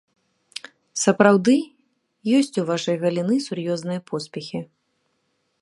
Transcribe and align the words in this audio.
Сапраўды, 1.01 1.55
ёсць 2.39 2.59
у 2.63 2.65
вашай 2.71 2.95
галіны 3.05 3.35
сур'ёзныя 3.49 3.99
поспехі. 4.11 4.59